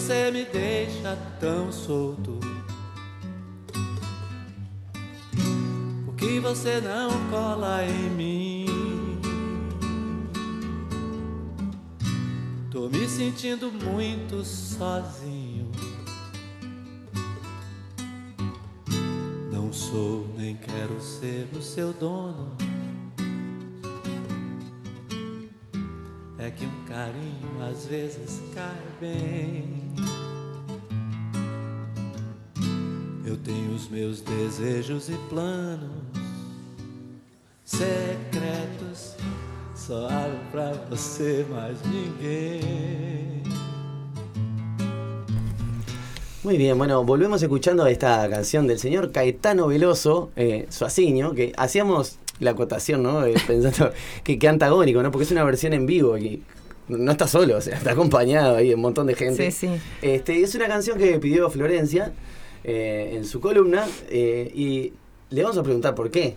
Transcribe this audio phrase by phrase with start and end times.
[0.00, 2.40] Você me deixa tão solto?
[6.06, 8.66] Por que você não cola em mim?
[12.70, 15.70] Tô me sentindo muito sozinho.
[19.52, 22.56] Não sou nem quero ser o seu dono.
[26.38, 29.89] É que um carinho às vezes cai bem.
[33.44, 35.90] Tenho os meus desejos e planos
[37.70, 39.16] secretos.
[39.74, 43.42] Só abro pra você, mais ninguém.
[46.42, 52.18] Muy bien, bueno, volvemos escuchando esta canción del señor Caetano Veloso, eh, Suaciño, que hacíamos
[52.40, 53.24] la acotación, ¿no?
[53.26, 53.92] Eh, pensando
[54.24, 55.10] que, que antagónico, ¿no?
[55.10, 56.42] Porque es una versión en vivo y
[56.88, 59.50] no está solo, o sea, está acompañado ahí de un montón de gente.
[59.50, 59.80] Sí, sí.
[60.02, 62.12] Este, es una canción que pidió Florencia
[62.64, 64.92] eh, en su columna eh, y
[65.30, 66.36] le vamos a preguntar por qué.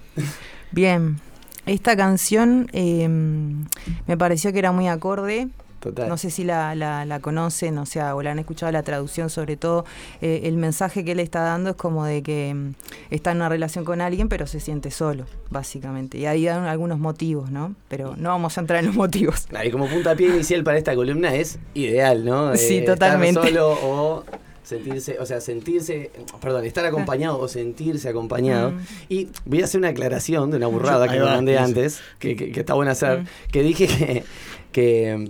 [0.72, 1.20] Bien,
[1.66, 5.50] esta canción eh, me pareció que era muy acorde.
[5.80, 6.08] Total.
[6.08, 9.30] No sé si la, la, la conocen, o sea, o la han escuchado la traducción,
[9.30, 9.84] sobre todo
[10.22, 12.74] eh, el mensaje que él está dando es como de que mm,
[13.10, 16.18] está en una relación con alguien, pero se siente solo, básicamente.
[16.18, 17.76] Y ahí dan algunos motivos, ¿no?
[17.90, 19.46] Pero no vamos a entrar en los motivos.
[19.62, 22.56] Y como puntapié inicial para esta columna es ideal, ¿no?
[22.56, 23.42] Sí, totalmente.
[23.42, 24.24] solo o
[24.64, 26.12] sentirse, o sea, sentirse,
[26.42, 28.72] perdón, estar acompañado o sentirse acompañado.
[28.72, 28.80] Mm.
[29.10, 32.52] Y voy a hacer una aclaración de una burrada que me mandé antes, que, que-
[32.52, 33.26] que está buena hacer, Mm.
[33.52, 34.24] que dije que,
[34.72, 35.30] que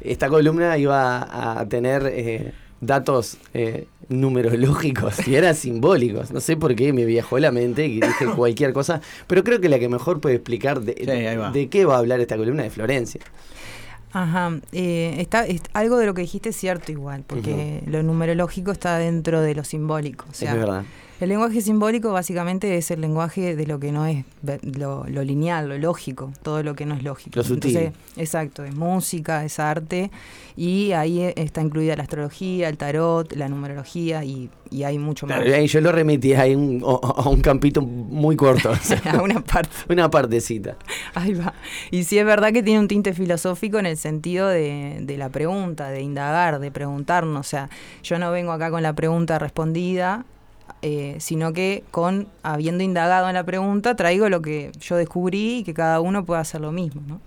[0.00, 6.30] esta columna iba a tener eh, datos eh, numerológicos y eran simbólicos.
[6.30, 9.68] No sé por qué me viajó la mente y dije cualquier cosa, pero creo que
[9.68, 12.72] la que mejor puede explicar de, Sí, de qué va a hablar esta columna es
[12.72, 13.20] Florencia.
[14.12, 18.70] Ajá, eh, está, es- algo de lo que dijiste es cierto igual, porque lo numerológico
[18.72, 20.24] está dentro de lo simbólico.
[20.30, 20.84] O sea, es verdad.
[21.20, 24.24] El lenguaje simbólico básicamente es el lenguaje de lo que no es
[24.62, 27.32] lo, lo lineal, lo lógico, todo lo que no es lógico.
[27.34, 27.76] Lo sutil.
[27.76, 30.12] Entonces, exacto, es música, es arte
[30.56, 35.26] y ahí eh, está incluida la astrología, el tarot, la numerología y, y hay mucho
[35.26, 35.40] más.
[35.40, 39.40] Claro, yo lo remití a un, a un campito muy corto, o sea, A una
[39.42, 39.70] parte.
[39.88, 40.76] una partecita.
[41.14, 41.52] Ahí va.
[41.90, 45.30] Y sí es verdad que tiene un tinte filosófico en el sentido de, de la
[45.30, 47.44] pregunta, de indagar, de preguntarnos.
[47.44, 47.70] O sea,
[48.04, 50.24] yo no vengo acá con la pregunta respondida,
[50.82, 55.64] eh, sino que con habiendo indagado en la pregunta, traigo lo que yo descubrí y
[55.64, 57.20] que cada uno pueda hacer lo mismo, ¿no?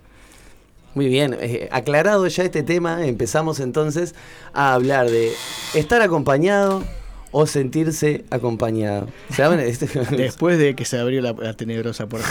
[0.94, 4.14] Muy bien, eh, aclarado ya este tema, empezamos entonces
[4.52, 5.32] a hablar de
[5.74, 6.82] estar acompañado
[7.30, 9.08] o sentirse acompañado.
[9.30, 9.58] ¿Saben?
[9.66, 9.86] Este-
[10.16, 12.28] Después de que se abrió la, la tenebrosa puerta.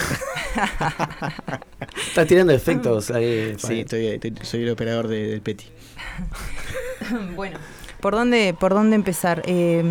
[2.08, 3.56] Estás tirando efectos ahí.
[3.58, 5.66] sí, estoy, estoy- soy el operador de- del Peti.
[7.36, 7.58] bueno,
[8.00, 9.42] ¿por dónde, por dónde empezar?
[9.46, 9.84] Eh,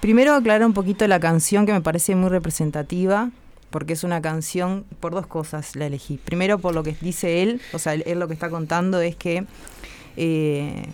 [0.00, 3.30] primero aclarar un poquito la canción que me parece muy representativa,
[3.70, 6.18] porque es una canción, por dos cosas la elegí.
[6.18, 9.44] Primero por lo que dice él, o sea, él, lo que está contando es que...
[10.16, 10.84] eh,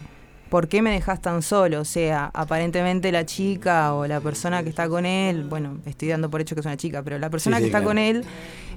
[0.49, 1.83] ¿Por qué me dejas tan solo?
[1.83, 6.31] O sea, aparentemente la chica o la persona que está con él, bueno, estoy dando
[6.31, 8.25] por hecho que es una chica, pero la persona Sí, que está con él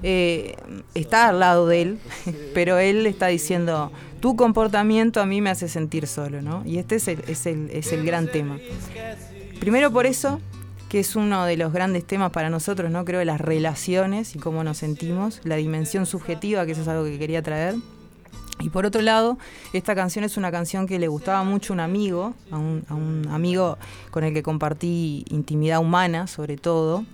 [0.02, 0.54] eh,
[0.94, 1.98] está al lado de él,
[2.54, 3.90] pero él está diciendo,
[4.20, 6.62] tu comportamiento a mí me hace sentir solo, ¿no?
[6.66, 8.58] Y este es el, es el, es el gran tema.
[9.62, 10.40] Primero por eso,
[10.88, 13.04] que es uno de los grandes temas para nosotros, ¿no?
[13.04, 17.16] Creo las relaciones y cómo nos sentimos, la dimensión subjetiva, que eso es algo que
[17.16, 17.76] quería traer.
[18.58, 19.38] Y por otro lado,
[19.72, 22.94] esta canción es una canción que le gustaba mucho a un amigo, a un, a
[22.96, 23.78] un amigo
[24.10, 27.04] con el que compartí intimidad humana, sobre todo,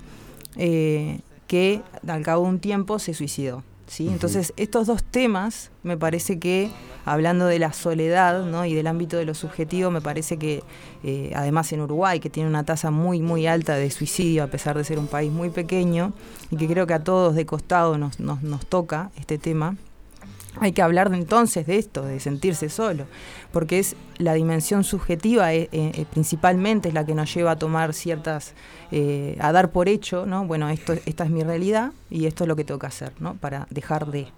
[0.57, 3.63] eh, que al cabo de un tiempo se suicidó.
[3.89, 4.09] ¿sí?
[4.09, 6.71] Entonces, estos dos temas, me parece que,
[7.13, 8.65] hablando de la soledad ¿no?
[8.65, 10.63] y del ámbito de lo subjetivo, me parece que,
[11.03, 14.77] eh, además en Uruguay, que tiene una tasa muy, muy alta de suicidio, a pesar
[14.77, 16.13] de ser un país muy pequeño,
[16.51, 19.77] y que creo que a todos de costado nos, nos, nos toca este tema,
[20.61, 23.07] hay que hablar de, entonces de esto, de sentirse solo,
[23.53, 27.95] porque es la dimensión subjetiva eh, eh, principalmente es la que nos lleva a tomar
[27.95, 28.55] ciertas,
[28.91, 30.47] eh, a dar por hecho, ¿no?
[30.47, 33.35] Bueno, esto, esta es mi realidad y esto es lo que tengo que hacer, ¿no?
[33.35, 34.29] Para dejar de.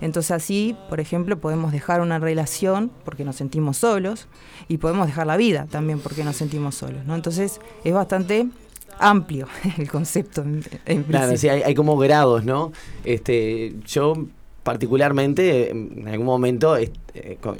[0.00, 4.28] Entonces así, por ejemplo, podemos dejar una relación porque nos sentimos solos
[4.68, 7.14] y podemos dejar la vida también porque nos sentimos solos, ¿no?
[7.14, 8.48] Entonces es bastante
[8.98, 10.44] amplio el concepto.
[10.86, 12.72] En, claro, sí, hay, hay, como grados, ¿no?
[13.04, 14.14] Este, yo
[14.68, 16.90] particularmente en algún momento eh,
[17.40, 17.56] con,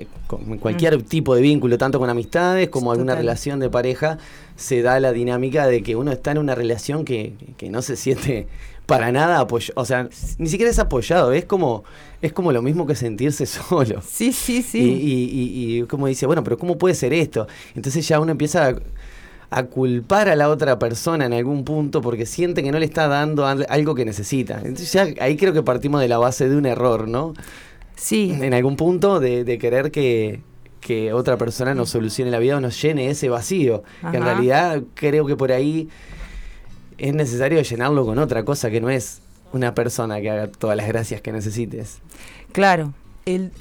[0.59, 1.03] cualquier mm.
[1.05, 4.19] tipo de vínculo, tanto con amistades como alguna relación de pareja,
[4.57, 7.97] se da la dinámica de que uno está en una relación que, que no se
[7.97, 8.47] siente
[8.89, 10.09] para nada apoyado, o sea,
[10.39, 11.85] ni siquiera es apoyado, es como,
[12.21, 14.03] es como lo mismo que sentirse solo.
[14.03, 14.81] Sí, sí, sí.
[14.81, 17.47] Y, y, y como dice, bueno, pero ¿cómo puede ser esto?
[17.77, 18.75] Entonces ya uno empieza a
[19.51, 23.09] a culpar a la otra persona en algún punto porque siente que no le está
[23.09, 24.57] dando algo que necesita.
[24.59, 27.33] Entonces ya ahí creo que partimos de la base de un error, ¿no?
[27.97, 28.37] Sí.
[28.41, 30.43] En algún punto de, querer que,
[31.13, 33.83] otra persona nos solucione la vida o nos llene ese vacío.
[34.11, 35.89] Que en realidad creo que por ahí
[36.99, 39.21] es necesario llenarlo con otra cosa que no es
[39.53, 41.99] una persona que haga todas las gracias que necesites.
[42.53, 42.93] Claro,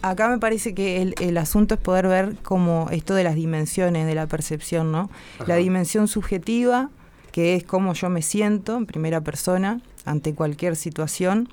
[0.01, 4.15] acá me parece que el, asunto es poder ver como esto de las dimensiones de
[4.15, 5.09] la percepción, ¿no?
[5.45, 6.89] La dimensión subjetiva,
[7.31, 11.49] que es cómo yo me siento en primera persona ante cualquier situación,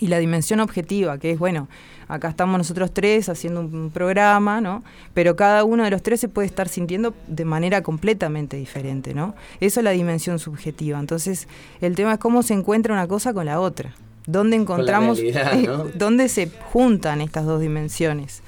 [0.00, 1.68] y la dimensión objetiva, que es, bueno,
[2.08, 4.82] acá estamos nosotros tres haciendo un programa, ¿no?
[5.14, 9.34] Pero cada uno de los tres se puede estar sintiendo de manera completamente diferente, ¿no?
[9.60, 10.98] Eso es la dimensión subjetiva.
[10.98, 11.48] Entonces,
[11.80, 13.94] el tema es cómo se encuentra una cosa con la otra
[14.26, 15.20] dónde encontramos,
[15.94, 18.42] dónde se juntan estas dos dimensiones.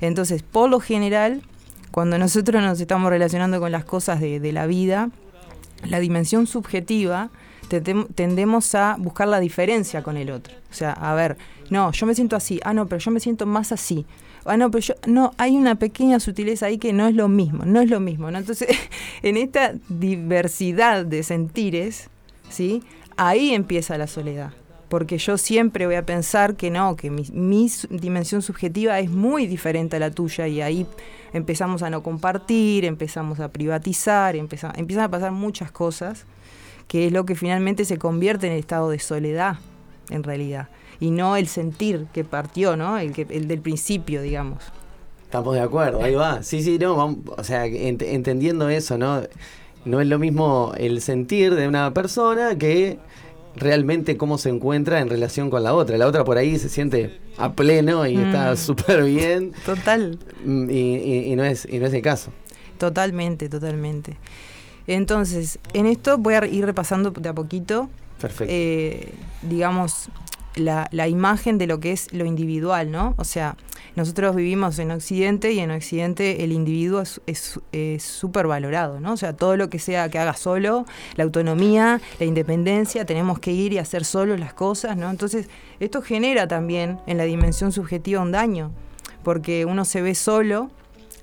[0.00, 1.42] Entonces, por lo general,
[1.90, 5.10] cuando nosotros nos estamos relacionando con las cosas de, la vida,
[5.84, 7.30] la dimensión subjetiva
[7.80, 10.54] tendemos a buscar la diferencia con el otro.
[10.70, 11.36] O sea, a ver,
[11.70, 14.06] no, yo me siento así, ah, no, pero yo me siento más así.
[14.44, 17.64] Ah, no, pero yo, no, hay una pequeña sutileza ahí que no es lo mismo,
[17.64, 18.38] no es lo mismo, ¿no?
[18.38, 18.68] Entonces,
[19.22, 22.08] en esta diversidad de sentires,
[22.48, 22.82] ¿sí?
[23.16, 24.52] Ahí empieza la soledad
[24.92, 27.24] porque yo siempre voy a pensar que no, que mi,
[27.88, 30.86] dimensión subjetiva es muy diferente a la tuya y ahí
[31.32, 36.26] empezamos a no compartir, empezamos a privatizar, empiezan a pasar muchas cosas,
[36.92, 39.56] que es lo que finalmente se convierte en el estado de soledad,
[40.10, 40.68] en realidad,
[41.00, 42.98] y no el sentir que partió, ¿no?
[42.98, 44.62] El, que, el del principio, digamos.
[45.22, 46.42] Estamos de acuerdo, ahí va.
[46.42, 49.22] Sí, sí, no, o sea, entendiendo eso, ¿no?
[49.86, 52.98] No es lo mismo el sentir de una persona que
[53.56, 55.96] realmente cómo se encuentra en relación con la otra.
[55.96, 58.56] La otra por ahí se siente a pleno y está mm.
[58.58, 59.52] súper bien.
[59.64, 60.18] Total.
[60.44, 62.32] Mm, y, no es, y no es el caso.
[62.76, 64.18] Totalmente, totalmente.
[64.86, 67.88] Entonces, en esto voy a ir repasando de a poquito.
[68.20, 68.52] Perfecto.
[68.54, 70.08] Eh, digamos,
[70.54, 73.14] la, la, imagen de lo que es lo individual, ¿no?
[73.16, 73.56] O sea,
[73.94, 79.12] nosotros vivimos en Occidente y en Occidente el individuo es súper valorado, ¿no?
[79.12, 80.86] O sea, todo lo que sea que haga solo,
[81.16, 85.10] la autonomía, la independencia, tenemos que ir y hacer solo las cosas, ¿no?
[85.10, 85.48] Entonces,
[85.78, 88.72] esto genera también en la dimensión subjetiva un daño,
[89.22, 90.70] porque uno se ve solo,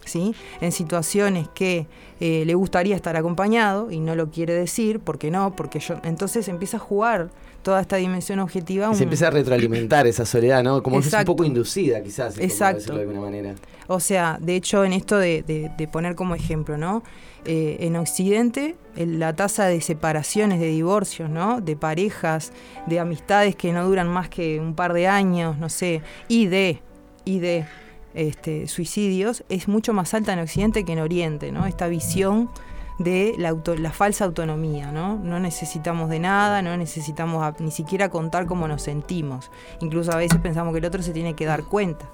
[0.10, 0.36] ¿sí?
[0.62, 1.88] En situaciones que
[2.20, 5.96] eh, le gustaría estar acompañado y no lo quiere decir, porque no, porque yo.
[6.04, 7.30] Entonces empieza a jugar
[7.64, 8.94] toda esta dimensión objetiva.
[8.94, 10.82] se empieza a retroalimentar esa soledad, ¿no?
[10.82, 12.38] Como que es un poco inducida, quizás.
[12.38, 12.96] Exacto.
[12.96, 13.56] de alguna manera.
[13.88, 17.04] O sea, de hecho, en esto de, poner como ejemplo, ¿no?
[17.46, 21.62] Eh, en Occidente, la tasa de separaciones, de divorcios, ¿no?
[21.62, 22.52] De parejas,
[22.86, 26.82] de amistades que no duran más que un par de años, no sé, y de,
[27.26, 27.66] y de
[28.14, 31.66] este, suicidios, es mucho más alta en Occidente que en Oriente, ¿no?
[31.66, 32.50] Esta visión
[32.98, 35.18] de la, la, falsa autonomía, ¿no?
[35.18, 39.50] No necesitamos de nada, no necesitamos ni siquiera contar cómo nos sentimos.
[39.80, 42.10] Incluso a veces pensamos que el otro se tiene que dar cuenta.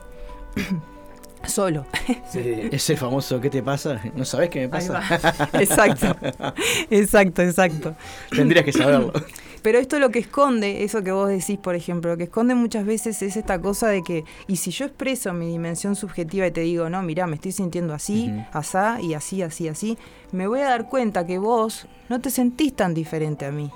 [1.48, 1.86] Solo.
[2.34, 4.02] Ese famoso ¿qué te pasa?
[4.16, 5.02] ¿No sabes qué me pasa?
[5.54, 6.16] Exacto.
[6.90, 7.96] Exacto, exacto.
[8.30, 9.12] Tendrías que saberlo.
[9.66, 12.86] Pero esto lo que esconde, eso que vos decís, por ejemplo, lo que esconde muchas
[12.86, 16.62] veces es esta cosa de que, y si yo expreso mi dimensión subjetiva y te
[16.62, 19.98] digo, no, mira, me estoy sintiendo así, asá, y así, así, así,
[20.32, 23.72] me voy a dar cuenta que vos no te sentís tan diferente a mí.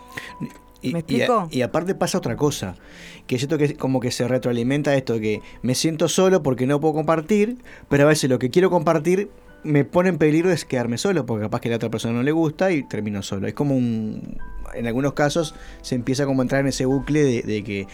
[0.84, 1.48] Y, ¿Me explico?
[1.50, 2.76] Y, aparte pasa otra cosa,
[3.26, 6.80] que siento que como que se retroalimenta esto de que me siento solo porque no
[6.80, 7.58] puedo compartir,
[7.90, 9.32] pero a veces lo que quiero compartir
[9.64, 12.22] me pone en peligro es quedarme solo, porque capaz que a la otra persona no
[12.22, 13.48] le gusta y termino solo.
[13.48, 14.38] Es como un,
[14.74, 17.88] en algunos casos se empieza como a entrar en ese bucle de, que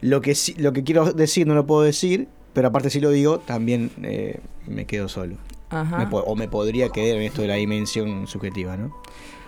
[0.00, 3.38] lo que lo que quiero decir no lo puedo decir, pero aparte si lo digo,
[3.38, 5.36] también eh, me quedo solo.
[5.70, 8.94] o me podría quedar en esto de la dimensión subjetiva, ¿no?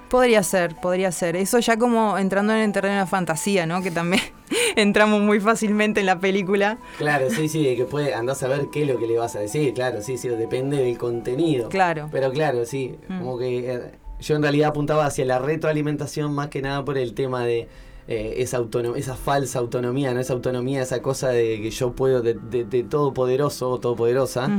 [0.09, 1.35] Podría ser, podría ser.
[1.35, 3.83] Eso ya como entrando en el terreno de la fantasía, ¿no?
[3.83, 4.23] Que también
[4.77, 6.79] entramos muy fácilmente en la película.
[6.99, 9.41] Claro, sí, sí, que puede andar a saber qué es lo que le vas a
[9.41, 11.69] decir, claro, sí, sí, depende del contenido.
[11.69, 12.09] Claro.
[12.13, 13.19] Pero claro, sí, mm.
[13.19, 13.81] como que eh,
[14.25, 17.69] yo en realidad apuntaba hacia la retroalimentación más que nada por el tema de
[18.07, 18.63] eh, esa,
[18.97, 20.21] esa falsa autonomía, ¿no?
[20.21, 24.51] Esa autonomía, esa cosa de que yo puedo, de, de, todopoderoso o todopoderosa,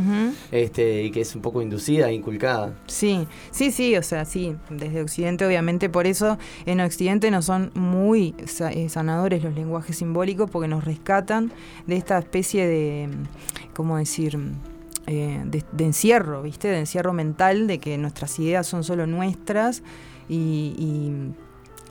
[0.52, 2.74] este, y que es un poco inducida inculcada.
[2.88, 7.72] Sí, sí, sí, o sea, sí, desde Occidente obviamente, por eso en Occidente no son
[7.76, 8.34] muy
[8.72, 11.52] eh, sanadores los lenguajes simbólicos porque nos rescatan
[11.86, 13.10] de esta especie de,
[13.76, 14.40] ¿cómo decir?
[15.08, 16.68] Eh, de, encierro, ¿viste?
[16.68, 19.84] De encierro mental, de que nuestras ideas son solo nuestras
[20.28, 21.34] y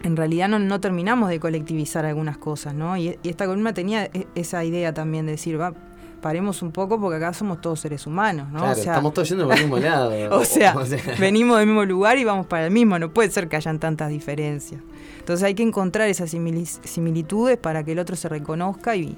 [0.05, 2.97] en realidad no, terminamos de colectivizar algunas cosas, ¿no?
[2.97, 5.73] Y, esta columna tenía e, esa idea también de decir, va,
[6.21, 8.61] paremos un poco porque acá somos todos seres humanos, ¿no?
[8.61, 10.13] Claro, estamos todos yendo por el mismo lado.
[10.39, 10.75] o, sea,
[11.19, 14.11] venimos del mismo lugar y vamos para el mismo, no puede ser que hayan tantas
[14.11, 14.83] diferencias.
[15.19, 19.17] Entonces hay que encontrar esas similitudes para que el otro se reconozca y...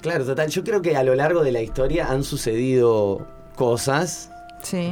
[0.00, 4.30] Claro, total, yo creo que a lo largo de la historia han sucedido cosas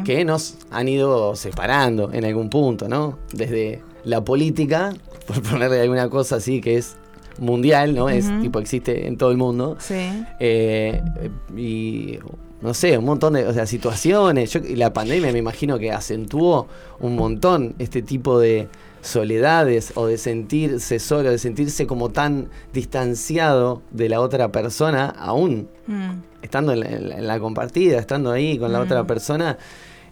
[0.05, 3.19] que nos han ido separando en algún punto, ¿no?
[3.33, 4.95] Desde la política
[5.27, 6.97] por ponerle alguna cosa así que es
[7.39, 8.09] mundial, ¿no?
[8.09, 9.77] Es tipo, existe en todo el mundo.
[9.79, 10.25] Sí.
[10.41, 11.03] Eh,
[11.57, 12.19] y
[12.61, 14.53] no sé, un montón de o sea, situaciones.
[14.53, 16.67] Yo, la pandemia me imagino que acentuó
[17.01, 18.69] un montón este tipo de
[19.01, 25.69] soledades o de sentirse solo, de sentirse como tan distanciado de la otra persona, aún
[25.87, 26.11] mm.
[26.43, 29.07] estando en la, compartida, estando ahí con la otra mm.
[29.07, 29.59] persona,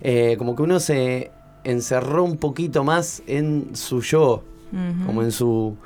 [0.00, 1.30] eh, como que uno se
[1.64, 4.42] encerró un poquito más en su yo
[5.06, 5.76] como en su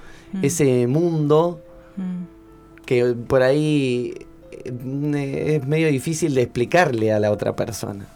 [0.42, 1.60] ese mundo
[2.86, 4.14] que por ahí
[4.50, 8.06] eh, es medio difícil de explicarle a la otra persona.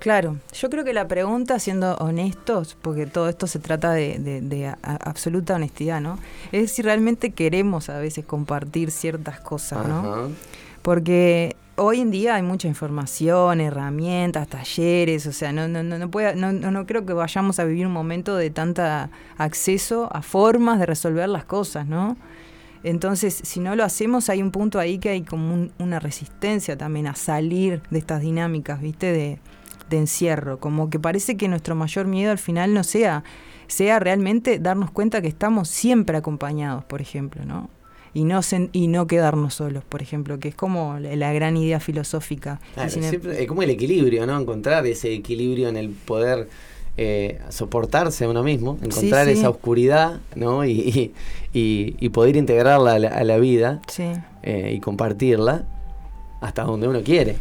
[0.00, 5.56] Claro, yo creo que la pregunta, siendo honestos, porque todo esto se trata de, absoluta
[5.56, 6.18] honestidad, ¿no?
[6.52, 10.30] Es si realmente queremos a veces compartir ciertas cosas, ¿no?
[10.80, 16.52] Porque hoy en día hay mucha información, herramientas, talleres, o sea, no, no, no, no,
[16.70, 21.28] no, creo que vayamos a vivir un momento de tanta acceso a formas de resolver
[21.28, 22.16] las cosas, ¿no?
[22.84, 27.06] Entonces, si no lo hacemos, hay un punto ahí que hay como una resistencia también
[27.06, 29.12] a salir de estas dinámicas, ¿viste?
[29.12, 29.38] De,
[29.90, 33.24] de encierro, como que parece que nuestro mayor miedo al final no sea,
[33.66, 37.68] sea realmente darnos cuenta que estamos siempre acompañados, por ejemplo, ¿no?
[38.12, 38.40] y no
[38.72, 42.60] y no quedarnos solos, por ejemplo, que es como la gran idea filosófica.
[42.76, 44.40] es como el equilibrio, ¿no?
[44.40, 46.48] Encontrar ese equilibrio en el poder
[46.96, 50.64] eh, soportarse a uno mismo, encontrar esa oscuridad, ¿no?
[50.64, 51.12] Y,
[51.52, 53.80] y, poder integrarla a la, vida
[54.42, 55.64] eh, y compartirla
[56.40, 57.36] hasta donde uno quiere.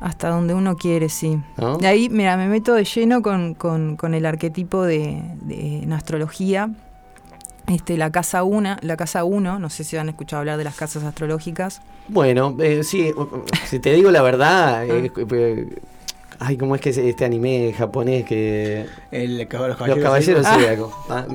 [0.00, 1.40] Hasta donde uno quiere, sí.
[1.80, 6.70] Y ahí, mira, me meto de lleno con, con, el arquetipo de, de, en astrología,
[7.68, 10.74] este, la casa 1, la casa 1, no sé si han escuchado hablar de las
[10.74, 11.82] casas astrológicas.
[12.08, 13.12] Bueno, eh, sí,
[13.66, 15.22] si te digo la verdad, eh, ah.
[15.30, 15.78] eh,
[16.38, 18.86] ay, ¿cómo es que es este anime japonés que...
[19.10, 20.46] El, los caballeros, los caballeros
[21.10, 21.26] ah,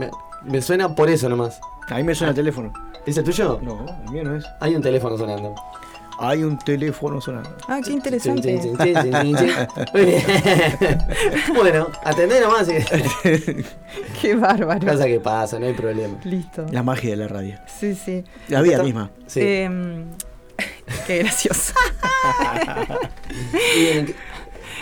[0.43, 1.60] me, suena por eso nomás.
[1.89, 2.74] A mí me suena el teléfono.
[3.05, 3.60] ¿Es el tuyo?
[3.62, 4.46] No, el mío no es.
[4.60, 5.53] Hay un teléfono sonando.
[6.20, 7.55] Hay un teléfono sonando.
[7.67, 8.55] Ah, qué interesante.
[11.55, 12.67] bueno, atendé nomás.
[14.22, 14.88] qué bárbaro.
[14.88, 16.17] Cosa que pasa, no hay problema.
[16.24, 16.65] Listo.
[16.72, 17.58] La magia de la radio.
[17.79, 18.24] Sí, sí.
[18.48, 19.12] La vida misma.
[19.27, 19.41] Sí.
[19.41, 20.05] Em,
[21.08, 21.74] qué gracioso.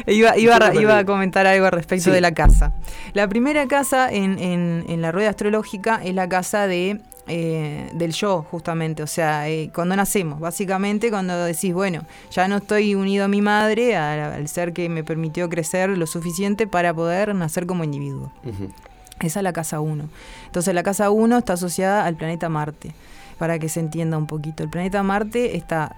[0.08, 2.74] Iba, iba, iba, a comentar algo respecto de la casa.
[3.14, 8.14] La primera casa en, en, en, la rueda astrológica es la casa de eh, del
[8.14, 9.04] yo, justamente.
[9.04, 13.42] O sea, eh, cuando nacemos, básicamente cuando decís, bueno, ya no estoy unido a mi
[13.42, 18.32] madre, al, ser que me permitió crecer lo suficiente para poder nacer como individuo.
[19.20, 20.10] Esa es la casa 1.
[20.48, 22.94] Entonces la casa 1 está asociada al planeta Marte,
[23.38, 24.64] para que se entienda un poquito.
[24.64, 25.96] El planeta Marte está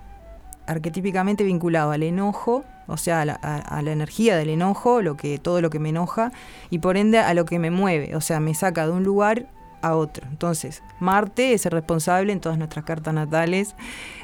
[0.65, 5.37] arquetípicamente vinculado al enojo, o sea, a la, a la, energía del enojo, lo que,
[5.37, 6.31] todo lo que me enoja,
[6.69, 9.47] y por ende a lo que me mueve, o sea, me saca de un lugar
[9.83, 10.25] a otro.
[10.29, 13.75] Entonces, Marte es el responsable en todas nuestras cartas natales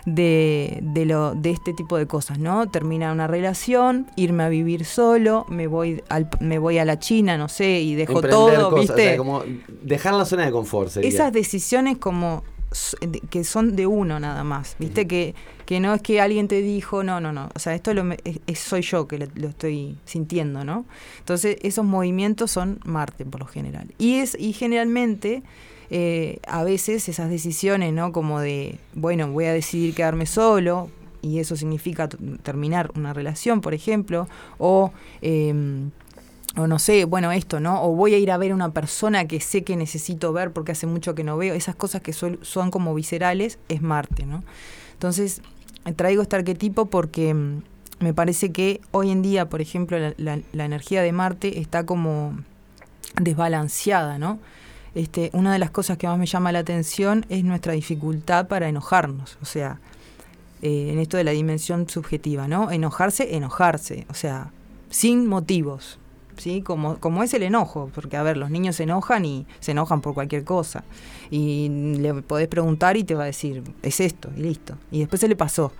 [0.05, 2.69] de, de, lo, de este tipo de cosas, ¿no?
[2.69, 7.37] Terminar una relación, irme a vivir solo, me voy al, me voy a la China,
[7.37, 9.17] no sé, y dejo todo, ¿viste?
[9.17, 9.43] como
[9.83, 10.95] dejar la zona de confort.
[10.97, 12.43] Esas decisiones como
[13.29, 15.07] que son de uno nada más, ¿viste?
[15.07, 15.33] que,
[15.65, 18.03] que no es que alguien te dijo, no, no, no, o sea, esto lo,
[18.55, 20.85] soy yo que lo, estoy sintiendo, ¿no?
[21.19, 23.87] Entonces, esos movimientos son Marte por lo general.
[23.97, 25.41] Y, es, y generalmente,
[25.89, 28.11] eh, a veces esas decisiones, ¿no?
[28.11, 33.73] Como de, bueno, voy a decidir quedarme solo, y eso significa terminar una relación, por
[33.73, 34.91] ejemplo, o...
[35.21, 35.91] Em,
[36.55, 37.83] o no sé, bueno, esto, ¿no?
[37.83, 40.71] O voy a ir a ver a una persona que sé que necesito ver porque
[40.71, 41.53] hace mucho que no veo.
[41.53, 44.43] Esas cosas que son como viscerales es Marte, ¿no?
[44.93, 45.41] Entonces,
[45.95, 47.61] traigo este arquetipo porque mm,
[47.99, 52.37] me parece que hoy en día, por ejemplo, la, energía de Marte está como
[53.21, 54.39] desbalanceada, ¿no?
[54.95, 58.67] Este, una de las cosas que más me llama la atención es nuestra dificultad para
[58.67, 59.79] enojarnos, o sea,
[60.61, 62.71] eh, en esto de la dimensión subjetiva, ¿no?
[62.71, 64.51] Enojarse, enojarse, o sea,
[64.89, 65.99] sin motivos,
[66.39, 66.61] ¿sí?
[66.61, 70.01] Como, como es el enojo, porque a ver, los niños se enojan y se enojan
[70.01, 70.83] por cualquier cosa.
[71.29, 71.69] Y
[71.99, 74.75] le podés preguntar y te va a decir, es esto, y listo.
[74.91, 75.71] Y después se le pasó.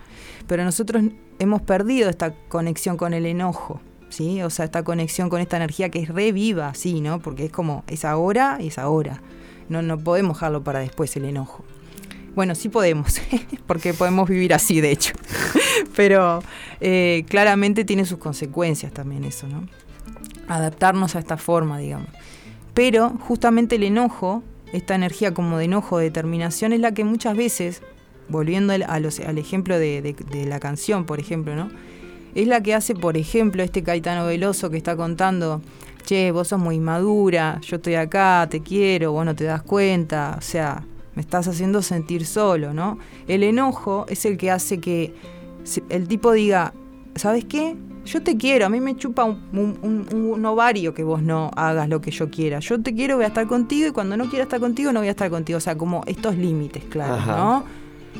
[0.47, 1.03] Pero nosotros
[1.39, 4.41] hemos perdido esta conexión con el enojo, ¿sí?
[4.43, 7.19] O sea, esta conexión con esta energía que es reviva, sí, ¿no?
[7.19, 9.21] Porque es como, es ahora es ahora.
[9.69, 11.63] No, no podemos dejarlo para después el enojo.
[12.35, 13.21] Bueno, sí podemos,
[13.67, 15.13] porque podemos vivir así, de hecho.
[15.95, 16.43] Pero
[16.79, 19.67] eh, claramente tiene sus consecuencias también eso, ¿no?
[20.49, 22.09] Adaptarnos a esta forma, digamos.
[22.73, 27.37] Pero justamente el enojo, esta energía como de enojo, de determinación, es la que muchas
[27.37, 27.81] veces,
[28.27, 30.15] volviendo al, al ejemplo de,
[30.47, 31.69] la canción, por ejemplo, ¿no?
[32.35, 35.61] Es la que hace, por ejemplo, este Caetano Veloso que está contando,
[36.05, 40.35] che, vos sos muy madura, yo estoy acá, te quiero, vos no te das cuenta,
[40.37, 40.83] o sea,
[41.15, 42.99] me estás haciendo sentir solo, ¿no?
[43.27, 45.13] El enojo es el que hace que
[45.89, 46.73] el tipo diga,
[47.19, 47.75] ¿sabes qué?
[48.09, 52.11] yo te quiero, a mí me chupa un, ovario que vos no hagas lo que
[52.11, 52.59] yo quiera.
[52.59, 55.09] Yo te quiero, voy a estar contigo y cuando no quiera estar contigo, no voy
[55.09, 55.57] a estar contigo.
[55.57, 57.63] O sea, como estos límites, claro, ¿no?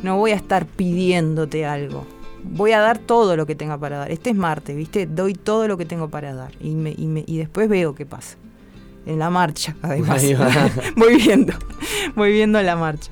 [0.03, 2.06] No voy a estar pidiéndote algo.
[2.44, 4.12] Voy a dar todo lo que tenga para dar.
[4.12, 5.08] Este es Marte, ¿viste?
[5.08, 6.51] Doy todo lo que tengo para dar.
[6.62, 8.38] Y, me, y, y después veo qué pasa.
[9.06, 10.24] En la marcha, además.
[10.96, 11.53] voy viendo,
[12.15, 13.12] voy viendo la marcha.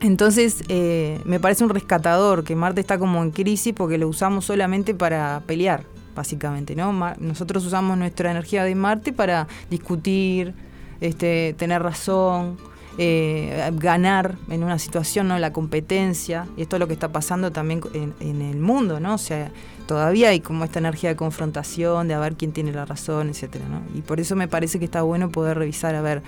[0.00, 4.46] Entonces eh, me parece un rescatador que Marte está como en crisis porque lo usamos
[4.46, 5.84] solamente para pelear,
[6.16, 6.92] básicamente, ¿no?
[7.18, 10.54] nosotros usamos nuestra energía de Marte para discutir,
[11.00, 12.56] este, tener razón,
[12.98, 15.38] eh, ganar en una situación, ¿no?
[15.38, 19.14] La competencia, y esto es lo que está pasando también en, en, el mundo, ¿no?
[19.14, 19.50] O sea,
[19.86, 23.64] todavía hay como esta energía de confrontación, de a ver quién tiene la razón, etcétera,
[23.68, 23.80] ¿no?
[23.96, 26.22] Y por eso me parece que está bueno poder revisar, a ver,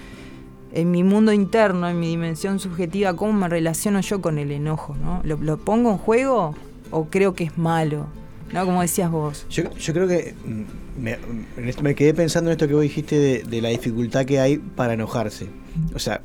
[0.73, 4.97] en mi mundo interno, en mi dimensión subjetiva, cómo me relaciono yo con el enojo,
[4.97, 5.21] ¿no?
[5.25, 6.55] ¿Lo, pongo en juego
[6.91, 8.07] o creo que es malo?
[8.53, 8.67] ¿No?
[8.67, 9.47] Como decías vos.
[9.49, 14.25] Yo, creo que mm, me, quedé pensando en esto que vos dijiste de, la dificultad
[14.25, 15.47] que hay para enojarse.
[15.95, 16.23] O sea,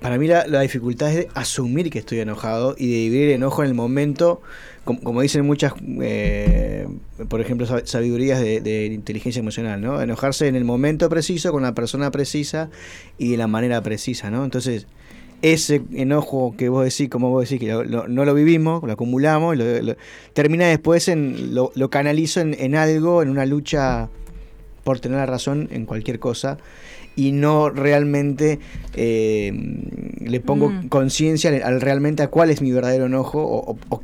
[0.00, 3.62] para mí la, la, dificultad es asumir que estoy enojado y de vivir el enojo
[3.62, 4.42] en el momento
[4.96, 6.88] como, dicen muchas, eh,
[7.28, 10.00] por ejemplo, sabidurías de, inteligencia emocional, ¿no?
[10.00, 12.70] Enojarse en el momento preciso, con la persona precisa
[13.18, 14.44] y de la manera precisa, ¿no?
[14.44, 14.86] Entonces,
[15.42, 19.58] ese enojo que vos decís, como vos decís, que no lo vivimos, lo acumulamos,
[20.32, 24.08] termina después en, lo, canalizo en, algo, en una lucha
[24.84, 26.56] por tener la razón en cualquier cosa
[27.14, 28.58] y no realmente
[28.94, 29.52] eh,
[30.20, 30.88] le pongo mm.
[30.88, 34.02] conciencia al, realmente a cuál es mi verdadero enojo o, o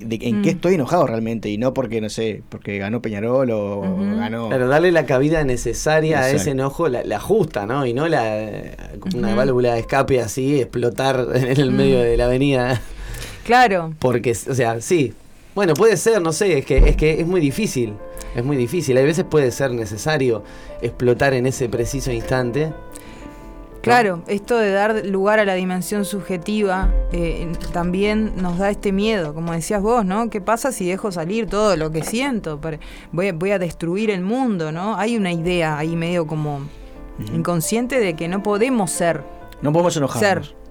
[0.00, 0.54] de en qué mm.
[0.54, 3.80] estoy enojado realmente y no porque, no sé, porque ganó Peñarol o
[4.16, 4.48] ganó...
[4.48, 7.86] Pero darle la cabida necesaria a ese enojo, la, la, justa, ¿no?
[7.86, 8.74] Y no la
[9.14, 12.02] una válvula de escape así, explotar en el medio mm.
[12.02, 12.80] de la avenida.
[13.44, 13.94] Claro.
[13.98, 15.14] Porque, o sea, sí.
[15.54, 17.94] Bueno, puede ser, no sé, es que es, que es muy difícil.
[18.34, 18.96] Es muy difícil.
[18.96, 20.42] A veces puede ser necesario
[20.80, 22.72] explotar en ese preciso instante.
[23.82, 29.34] Claro, esto de dar lugar a la dimensión subjetiva eh, también nos da este miedo,
[29.34, 30.30] como decías vos, ¿no?
[30.30, 32.60] ¿Qué pasa si dejo salir todo lo que siento?
[33.10, 34.96] Voy, voy a destruir el mundo, ¿no?
[34.96, 36.60] Hay una idea ahí medio como
[37.34, 39.22] inconsciente de que no podemos ser.
[39.62, 40.46] No podemos enojarnos.
[40.46, 40.62] Ser.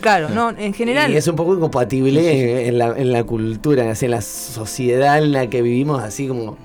[0.00, 1.12] Claro, no, en general.
[1.12, 5.48] Y es un poco incompatible en la, en la cultura, en la sociedad en la
[5.48, 6.56] que vivimos, así como.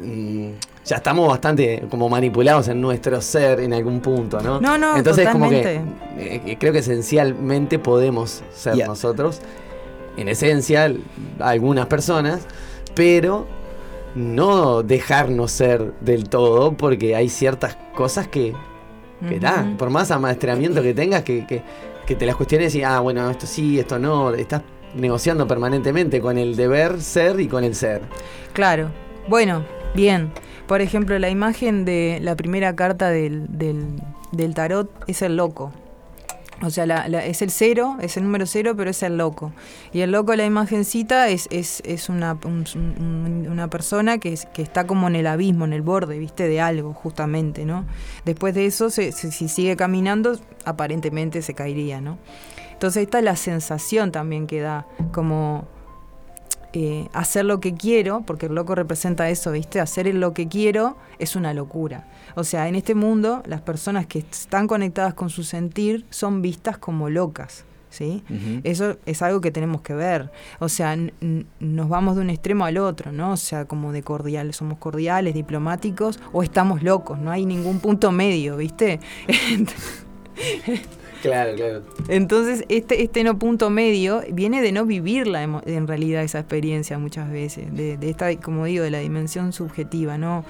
[0.00, 0.50] Mm,
[0.84, 4.60] ya estamos bastante como manipulados en nuestro ser en algún punto, ¿no?
[4.60, 5.80] No, no, Entonces como que
[6.16, 9.40] eh, creo que esencialmente podemos ser nosotros,
[10.16, 10.92] en esencia,
[11.38, 12.46] algunas personas,
[12.94, 13.46] pero
[14.14, 18.54] no dejarnos ser del todo porque hay ciertas cosas que,
[19.28, 21.62] que da, por más amaestramiento que tengas, que, que,
[22.06, 24.62] que te las cuestiones y, ah, bueno, esto sí, esto no, estás
[24.94, 28.02] negociando permanentemente con el deber ser y con el ser.
[28.52, 28.90] Claro,
[29.28, 29.64] bueno,
[29.94, 30.32] bien.
[30.70, 35.72] Por ejemplo, la imagen de la primera carta del, del, tarot es el loco.
[36.62, 36.84] O sea,
[37.24, 39.52] es el cero, es el número cero, pero es el loco.
[39.92, 42.38] Y el loco, la imagencita, es, es, es una,
[42.94, 46.46] una persona que, que, está como en el abismo, en el borde, ¿viste?
[46.46, 47.84] De algo, justamente, ¿no?
[48.24, 52.16] Después de eso, si sigue caminando, aparentemente se caería, ¿no?
[52.74, 55.66] Entonces, esta es la sensación también que da, como
[56.72, 59.80] eh, hacer lo que quiero, porque el loco representa eso, ¿viste?
[59.80, 62.06] Hacer lo que quiero es una locura.
[62.36, 66.78] O sea, en este mundo las personas que están conectadas con su sentir son vistas
[66.78, 67.64] como locas.
[67.90, 68.22] ¿Sí?
[68.62, 70.30] Eso es algo que tenemos que ver.
[70.60, 70.96] O sea,
[71.58, 73.32] nos vamos de un extremo al otro, ¿no?
[73.32, 78.12] O sea, como de cordiales, somos cordiales, diplomáticos, o estamos locos, no hay ningún punto
[78.12, 79.00] medio, ¿viste?
[81.22, 81.82] Claro, claro.
[82.08, 87.30] Entonces, este, este no punto medio viene de no vivirla en realidad esa experiencia muchas
[87.30, 90.44] veces, de, esta, como digo, de la dimensión subjetiva, ¿no?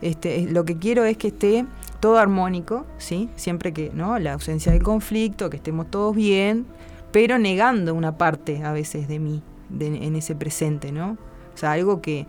[0.00, 1.66] Este, lo que quiero es que esté
[2.00, 3.28] todo armónico, ¿sí?
[3.36, 4.18] Siempre que, ¿no?
[4.18, 6.66] La ausencia del conflicto, que estemos todos bien,
[7.12, 9.42] pero negando una parte a veces de mí,
[9.78, 11.16] en ese presente, ¿no?
[11.54, 12.26] O sea, algo que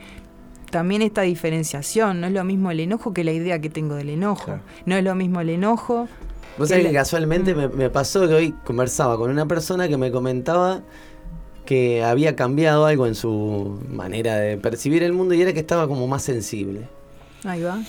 [0.70, 4.10] también esta diferenciación, no es lo mismo el enojo que la idea que tengo del
[4.10, 4.60] enojo.
[4.86, 6.08] No es lo mismo el enojo
[6.58, 10.82] Vos sabés que casualmente me, pasó que hoy conversaba con una persona que me comentaba
[11.66, 15.88] que había cambiado algo en su manera de percibir el mundo y era que estaba
[15.88, 16.88] como más sensible.
[17.44, 17.80] Ahí va.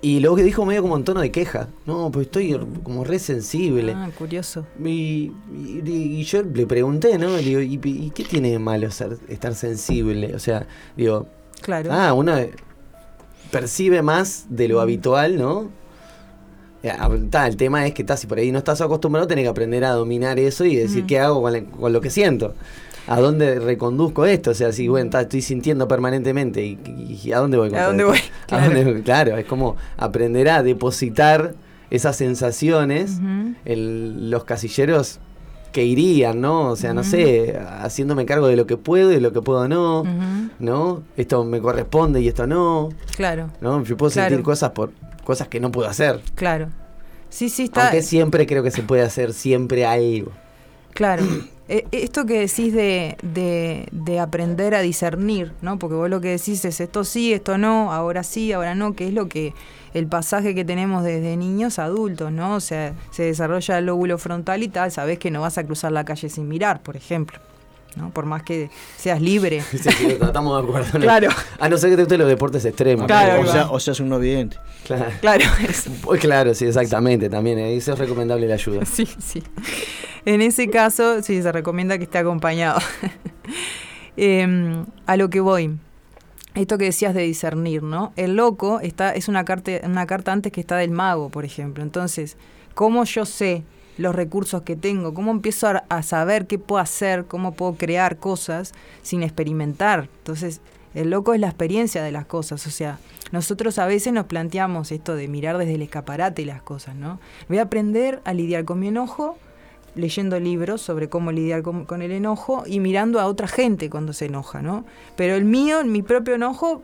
[0.00, 1.68] Y luego que dijo medio como en tono de queja.
[1.86, 3.94] No, pues estoy como re sensible.
[3.96, 4.64] Ah, curioso.
[4.84, 5.32] Y,
[6.24, 7.36] yo le pregunté, ¿no?
[7.36, 10.34] digo, ¿y, qué tiene de malo ser, estar sensible?
[10.34, 11.26] O sea, digo...
[11.62, 11.90] Claro.
[11.92, 12.36] Ah, uno
[13.50, 15.68] percibe más de lo habitual, ¿no?
[16.82, 16.92] Eh,
[17.46, 20.38] el tema es que si por ahí no estás acostumbrado, tenés que aprender a dominar
[20.38, 22.54] eso y decir qué hago con, lo que siento.
[23.06, 24.50] ¿A dónde reconduzco esto?
[24.50, 27.70] O sea, si bueno, estoy sintiendo permanentemente y, ¿a dónde voy?
[27.70, 28.20] Con ¿A dónde voy?
[29.02, 29.36] Claro.
[29.36, 31.54] es como aprender a depositar
[31.90, 33.18] esas sensaciones
[33.64, 35.20] en los casilleros
[35.72, 36.70] que irían, ¿no?
[36.70, 39.68] O sea, no sé, haciéndome cargo de lo que puedo y de lo que puedo
[39.68, 40.04] no,
[40.58, 41.02] ¿no?
[41.16, 42.90] Esto me corresponde y esto no.
[43.16, 43.48] Claro.
[43.60, 43.82] ¿No?
[43.84, 44.90] Yo puedo sentir cosas por
[45.28, 46.22] cosas que no puedo hacer.
[46.36, 46.70] Claro.
[47.28, 47.82] Sí, sí, está.
[47.82, 50.32] Aunque siempre creo que se puede hacer siempre algo.
[50.94, 51.22] Claro.
[51.70, 55.78] Eh, esto que decís de, de, aprender a discernir, ¿no?
[55.78, 59.08] Porque vos lo que decís es esto sí, esto no, ahora sí, ahora no, que
[59.08, 59.52] es lo que
[59.92, 62.54] el pasaje que tenemos desde niños a adultos, ¿no?
[62.54, 65.92] O sea, se desarrolla el lóbulo frontal y tal, sabés que no vas a cruzar
[65.92, 67.38] la calle sin mirar, por ejemplo.
[67.98, 68.10] ¿No?
[68.10, 69.62] Por más que seas libre.
[69.70, 70.98] Sí, sí, estamos de acuerdo.
[70.98, 71.28] Claro.
[71.60, 73.06] A no ser que te gusten los deportes extremos.
[73.06, 74.56] Claro, o, sea, o seas un no vidente.
[74.86, 75.12] Claro.
[75.20, 75.44] Claro,
[76.02, 77.28] Pues claro, sí, exactamente.
[77.28, 77.76] También ¿eh?
[77.76, 78.84] eso es recomendable la ayuda.
[78.84, 79.42] Sí, sí.
[80.24, 82.80] En ese caso, sí, se recomienda que esté acompañado.
[84.16, 85.76] Em, a lo que voy.
[86.54, 88.12] Esto que decías de discernir, ¿no?
[88.16, 91.84] El loco está, es una carta, una carta antes que está del mago, por ejemplo.
[91.84, 92.36] Entonces,
[92.74, 93.62] ¿cómo yo sé
[93.98, 98.72] los recursos que tengo, cómo empiezo a, saber qué puedo hacer, cómo puedo crear cosas
[99.02, 100.08] sin experimentar.
[100.18, 100.60] Entonces,
[100.94, 102.98] el loco es la experiencia de las cosas, o sea,
[103.30, 107.20] nosotros a veces nos planteamos esto de mirar desde el escaparate las cosas, ¿no?
[107.48, 109.36] Voy a aprender a lidiar con mi enojo
[109.94, 114.12] leyendo libros sobre cómo lidiar con, con, el enojo y mirando a otra gente cuando
[114.12, 114.84] se enoja, ¿no?
[115.16, 116.82] Pero el mío, mi propio enojo,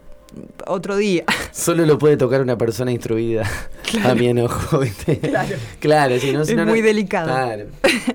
[0.66, 1.24] otro día.
[1.52, 3.44] Solo lo puede tocar una persona instruida.
[4.04, 4.80] A mi enojo,
[5.20, 5.56] Claro.
[5.78, 7.26] claro, si no, es muy delicado.
[7.28, 7.66] Claro.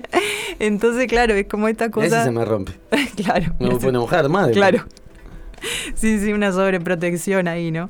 [0.58, 2.06] Entonces, claro, es como esta cosa.
[2.06, 2.72] Ese se me rompe.
[3.16, 3.54] claro.
[3.58, 4.50] No me puede enojar más.
[4.50, 4.84] Claro.
[5.94, 7.88] Sí, sí, una sobreprotección ahí, ¿no?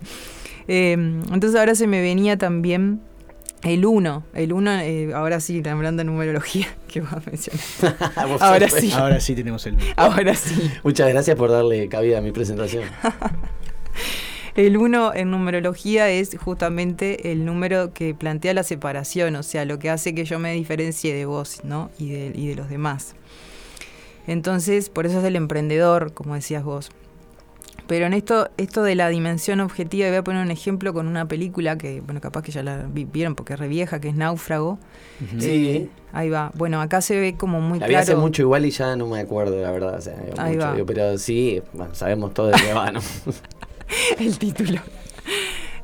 [0.68, 3.00] Em, entonces ahora se me venía también
[3.62, 4.24] el 1.
[4.34, 7.96] El 1, eh, ahora sí, hablando de numerología, que vas a mencionar.
[8.40, 8.92] ahora sí.
[8.92, 10.70] Ahora sí tenemos el Ahora sí.
[10.82, 12.84] Muchas gracias por darle cabida a mi presentación.
[14.57, 19.79] El 1 en numerología es justamente el número que plantea la separación, o sea, lo
[19.79, 21.90] que hace que yo me diferencie de vos ¿no?
[21.98, 23.14] y, de, y de los demás.
[24.26, 26.90] Entonces, por eso es el emprendedor, como decías vos.
[27.87, 31.26] Pero en esto, esto de la dimensión objetiva, voy a poner un ejemplo con una
[31.26, 34.79] película que, bueno, capaz que ya la vieron porque es revieja, que es Náufrago.
[35.40, 35.90] Sí.
[36.12, 36.53] ahí va.
[36.55, 37.98] Bueno, acá se ve como muy claro.
[37.98, 40.00] hace mucho igual y ya no me acuerdo, la verdad.
[40.38, 40.76] ahí va.
[40.87, 43.00] pero sí, bueno, sabemos todo de qué va, ¿no?
[44.18, 44.81] el título.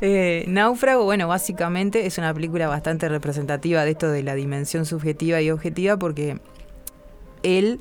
[0.01, 5.41] Eh, Náufrago, bueno, básicamente es una película bastante representativa de esto de la dimensión subjetiva
[5.41, 6.39] y objetiva porque
[7.43, 7.81] él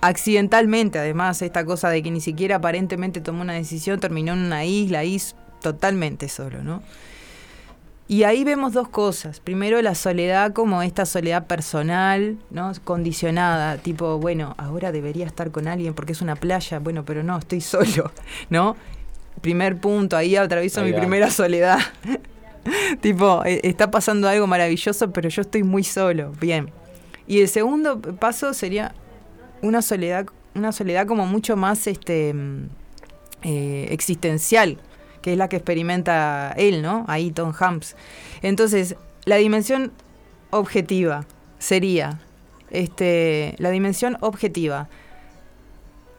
[0.00, 4.64] accidentalmente, además, esta cosa de que ni siquiera aparentemente tomó una decisión, terminó en una
[4.64, 5.20] isla, y
[5.60, 6.82] totalmente solo, ¿no?
[8.10, 9.38] Y ahí vemos dos cosas.
[9.40, 12.72] Primero, la soledad como esta soledad personal, ¿no?
[12.84, 17.36] Condicionada, tipo, bueno, ahora debería estar con alguien porque es una playa, bueno, pero no,
[17.36, 18.10] estoy solo,
[18.50, 18.76] ¿no?
[19.40, 21.78] Primer punto, ahí atravieso mi primera soledad.
[23.00, 26.32] tipo, e, está pasando algo maravilloso, pero yo estoy muy solo.
[26.40, 26.70] Bien.
[27.26, 28.94] Y el segundo paso sería
[29.62, 32.68] una soledad, una soledad como mucho más este mm,
[33.42, 34.78] eh, existencial,
[35.22, 37.04] que es la que experimenta él, ¿no?
[37.08, 37.96] Ahí Tom Hanks.
[38.42, 39.92] Entonces, la dimensión
[40.50, 41.26] objetiva
[41.58, 42.20] sería
[42.70, 44.88] este, la dimensión objetiva.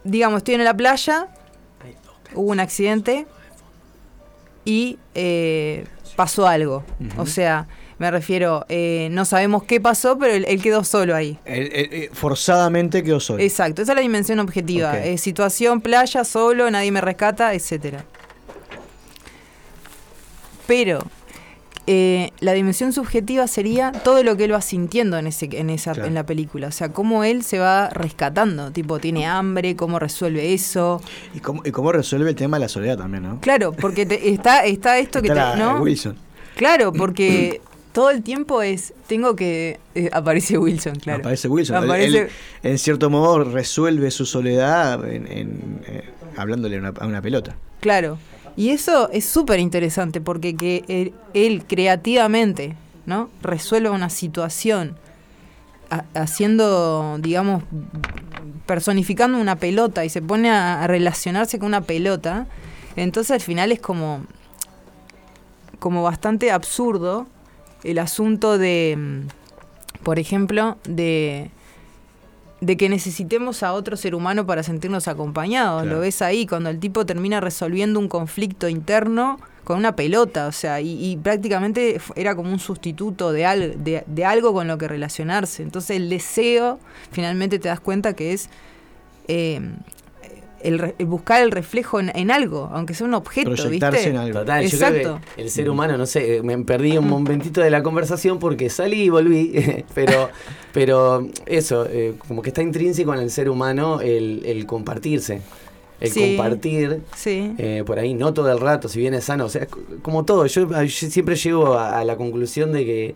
[0.04, 1.28] Digamos, estoy en la playa,
[2.34, 3.26] hubo un accidente
[4.66, 6.84] y eh, pasó algo.
[7.18, 11.38] O sea, me refiero, eh, no sabemos qué pasó, pero él, quedó solo ahí.
[12.14, 13.42] forzadamente quedó solo.
[13.42, 14.96] Exacto, esa es la dimensión objetiva.
[15.18, 18.06] situación, playa, solo, nadie me rescata, etcétera.
[20.68, 21.04] Pero
[21.92, 25.94] eh, la dimensión subjetiva sería todo lo que él va sintiendo en, ese, en, esa,
[25.94, 26.68] en la película.
[26.68, 28.70] O sea, cómo él se va rescatando.
[28.70, 31.02] Tipo, tiene hambre, cómo resuelve eso.
[31.34, 33.42] Y cómo, y cómo resuelve el tema de la soledad también, ¿no?
[33.42, 35.56] Claro, porque está, está esto que te.
[35.58, 35.82] ¿no?
[35.82, 36.16] Wilson.
[36.56, 37.60] Claro, porque
[37.92, 38.94] todo el tiempo es.
[39.08, 39.80] Tengo que.
[39.96, 41.22] Eh, aparece Wilson, claro.
[41.22, 41.90] Aparece Wilson.
[41.96, 42.28] Él,
[42.62, 46.04] en cierto modo, resuelve su soledad en, eh,
[46.38, 47.56] hablándole a una pelota.
[47.80, 48.20] Claro.
[48.56, 53.30] Y eso es súper interesante porque que él, creativamente ¿no?
[53.42, 54.98] resuelva una situación
[56.14, 57.64] haciendo, digamos,
[58.66, 62.48] personificando una pelota y se pone a, relacionarse con una pelota,
[62.96, 64.26] entonces al final es como,
[65.80, 67.28] como bastante absurdo
[67.84, 69.24] el asunto de,
[70.04, 71.50] por ejemplo, de
[72.62, 75.86] de que necesitemos a otro ser humano para sentirnos acompañados.
[75.86, 80.52] Lo ves ahí, cuando el tipo termina resolviendo un conflicto interno con una pelota, o
[80.52, 85.64] sea, y, prácticamente era como un sustituto de, de, de, algo con lo que relacionarse.
[85.64, 86.80] Entonces el deseo,
[87.12, 88.50] finalmente te das cuenta que es
[89.28, 89.62] eh,
[90.62, 94.40] el, buscar el reflejo en, algo, aunque sea un objeto, Proyectarse en algo.
[94.40, 95.20] Total, Exacto.
[95.38, 99.10] el ser humano, no sé, me perdí un momentito de la conversación porque salí y
[99.10, 100.30] volví, pero,
[100.74, 105.42] pero eso, eh, como que está intrínseco en el ser humano el, compartirse.
[106.00, 109.68] El compartir, eh, por ahí, no todo el rato, si bien es sano, o sea,
[110.02, 113.16] como todo, yo, siempre llego a, la conclusión de que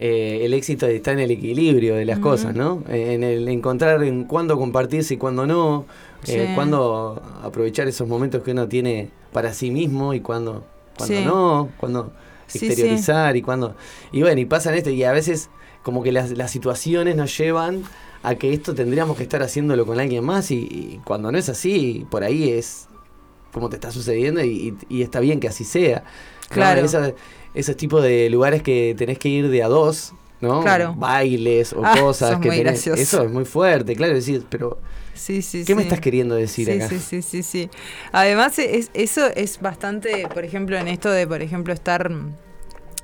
[0.00, 2.82] eh, el éxito está en el equilibrio de las cosas, ¿no?
[2.88, 5.86] En el encontrar en cuándo compartirse y cuándo no,
[6.26, 10.64] eh, cuándo aprovechar esos momentos que uno tiene para sí mismo y cuándo,
[10.96, 12.12] cuando no, cuándo
[12.46, 13.74] exteriorizar y cuándo...
[14.12, 15.50] Y bueno, y pasan esto y a veces
[15.82, 17.82] como que las, las situaciones nos llevan
[18.22, 22.06] a que esto tendríamos que estar haciéndolo con alguien más y, cuando no es así,
[22.10, 22.88] por ahí es
[23.52, 26.04] como te está sucediendo y, está bien que así sea.
[26.48, 26.86] Claro.
[27.54, 30.62] Esos tipos de lugares que tenés que ir de a dos, ¿no?
[30.62, 30.94] Claro.
[30.96, 34.78] Bailes o ah, cosas que tenés, Eso es muy fuerte, claro, decir, pero
[35.18, 36.88] Sí, sí, ¿Qué me estás queriendo decir acá?
[36.88, 37.70] Sí, sí, sí, sí.
[38.12, 42.10] Además, es, eso es bastante, por ejemplo, en esto de, por ejemplo, estar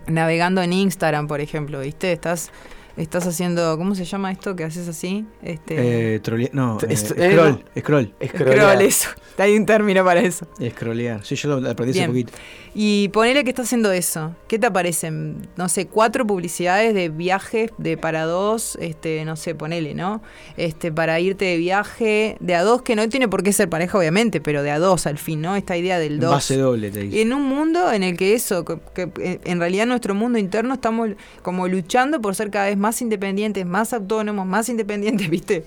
[0.07, 2.13] navegando en Instagram, por ejemplo, ¿viste?
[2.13, 2.51] Estás
[2.97, 5.27] estás haciendo, ¿cómo se llama esto que haces así?
[5.43, 8.15] Este, eh, no, eh, scroll, scroll.
[8.25, 9.09] Scroll, eso.
[9.39, 10.47] Hay un término para eso.
[10.71, 11.25] Scrollear.
[11.25, 12.33] Sí, yo lo aprendí hace poquito.
[12.75, 14.35] Y ponele que está haciendo eso.
[14.49, 15.49] ¿Qué te aparecen?
[15.57, 20.23] No sé, cuatro publicidades de viajes de para dos, este, no sé, ponele, ¿no?
[20.57, 23.99] Este, para irte de viaje de a dos, que no tiene por qué ser pareja,
[23.99, 25.57] obviamente, pero de a dos al fin, ¿no?
[25.57, 26.31] Esta idea del dos.
[26.31, 27.23] Base doble, te dice.
[27.23, 31.11] En un mundo en el que eso, que, en realidad nuestro mundo interno estamos
[31.43, 35.65] como luchando por ser cada vez más independientes, más autónomos, más independientes, ¿viste?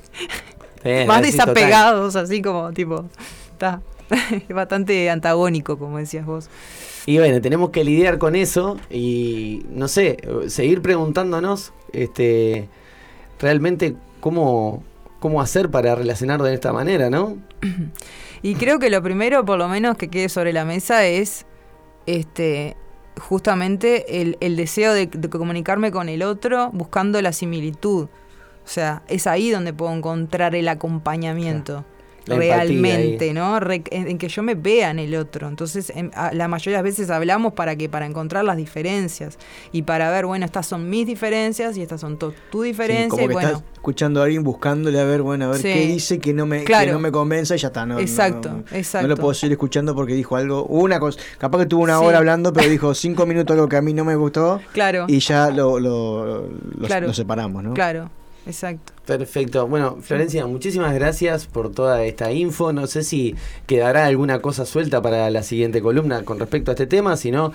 [1.08, 3.06] más desapegados, así como, tipo,
[3.52, 3.82] está
[4.50, 6.50] bastante antagónico, como decías vos.
[7.06, 12.68] Y bueno, tenemos que lidiar con eso y, no sé, seguir preguntándonos este,
[13.40, 14.84] realmente cómo,
[15.20, 17.38] cómo hacer para relacionar de esta manera, ¿no?
[18.44, 21.48] Y creo que lo primero, por lo menos, que quede sobre la mesa es
[22.06, 22.78] este
[23.20, 28.06] justamente el, el deseo de, comunicarme con el otro buscando la similitud.
[28.06, 31.86] O sea, es ahí donde puedo encontrar el acompañamiento
[32.28, 33.60] realmente, ¿no?
[33.70, 35.48] en, que yo me vea en el otro.
[35.48, 35.92] Entonces,
[36.34, 39.38] la mayoría de las veces hablamos para que para encontrar las diferencias
[39.72, 43.10] y para ver, bueno, estas son mis diferencias y estas son tu, tu diferencia.
[43.10, 46.34] como que estás escuchando a alguien buscándole a ver, bueno, a ver qué dice que
[46.34, 48.00] no me que no me convenza y ya está, no.
[48.00, 49.08] Exacto, exacto.
[49.08, 52.18] No lo puedo seguir escuchando porque dijo algo, una cosa, capaz que tuvo una hora
[52.18, 54.60] hablando, pero dijo cinco minutos algo que a mí no me gustó.
[54.78, 55.06] Claro.
[55.08, 57.74] Y ya lo, lo, lo separamos, ¿no?
[57.74, 58.12] Claro.
[58.48, 58.94] Exacto.
[59.06, 59.68] Perfecto.
[59.68, 62.74] Bueno, Florencia, muchísimas gracias por toda esta info.
[62.74, 66.88] No sé si quedará alguna cosa suelta para la siguiente columna con respecto a este
[66.88, 67.52] tema, si no,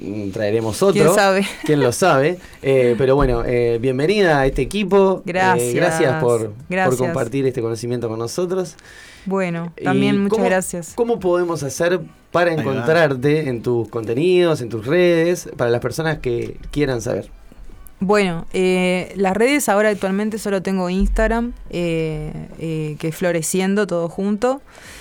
[0.00, 1.02] mm, traeremos otro.
[1.02, 1.46] ¿Quién sabe?
[1.64, 2.38] ¿Quién lo sabe?
[2.62, 5.18] Eh, pero bueno, eh, bienvenida a este equipo.
[5.18, 5.74] Eh, gracias.
[5.74, 8.76] gracias, por, por compartir este conocimiento con nosotros.
[9.24, 10.92] Bueno, también muchas gracias.
[10.94, 16.58] ¿Cómo podemos hacer para encontrarte en tus contenidos, en tus redes, para las personas que
[16.70, 17.28] quieran saber?
[17.98, 24.10] Bueno, eh, las redes ahora actualmente solo tengo Instagram, eh, eh, que es Floreciendo todo
[24.10, 24.60] junto.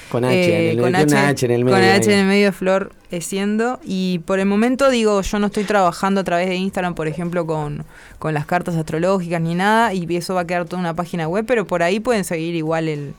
[0.10, 1.78] Con H, en el, con, H, en el medio.
[1.78, 3.82] Con H en el medio, Floreciendo.
[3.84, 7.46] Y por el momento digo, yo no estoy trabajando a través de Instagram, por ejemplo,
[7.46, 7.84] con,
[8.18, 11.44] con las cartas astrológicas ni nada, y eso va a quedar toda una página web,
[11.46, 13.14] pero por ahí pueden seguir igual el,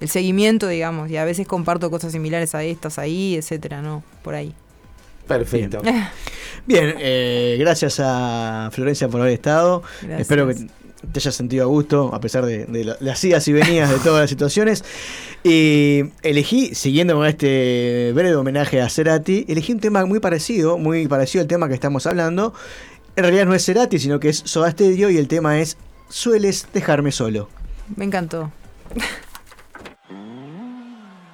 [0.00, 4.02] el seguimiento, digamos, y a veces comparto cosas similares a estas ahí, etcétera, ¿no?
[4.22, 4.54] Por ahí.
[5.28, 5.82] Perfecto.
[6.66, 9.82] Bien, eh, gracias a Florencia por haber estado.
[10.18, 13.98] Espero que te hayas sentido a gusto, a pesar de, las idas y venidas de
[13.98, 14.84] todas las situaciones.
[15.44, 21.06] Y elegí, siguiendo con este breve homenaje a Cerati, elegí un tema muy parecido, muy
[21.06, 22.52] parecido al tema que estamos hablando.
[23.16, 25.76] En realidad no es Cerati, sino que es Soda Stereo y el tema es
[26.08, 27.48] Sueles dejarme solo.
[27.96, 28.50] Me encantó.